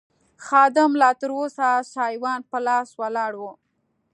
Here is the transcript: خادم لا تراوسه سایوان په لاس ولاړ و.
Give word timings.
خادم 0.45 0.91
لا 1.01 1.09
تراوسه 1.21 1.69
سایوان 1.93 2.39
په 2.49 2.57
لاس 2.67 2.89
ولاړ 3.01 3.33
و. 3.37 3.43